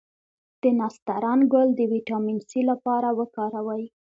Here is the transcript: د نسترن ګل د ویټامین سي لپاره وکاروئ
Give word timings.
د 0.61 0.63
نسترن 0.79 1.39
ګل 1.53 1.69
د 1.75 1.79
ویټامین 1.91 2.37
سي 2.49 2.61
لپاره 2.69 3.07
وکاروئ 3.19 3.83